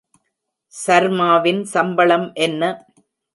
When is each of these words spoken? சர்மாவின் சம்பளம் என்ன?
சர்மாவின் 0.73 1.61
சம்பளம் 1.73 2.27
என்ன? 2.39 2.71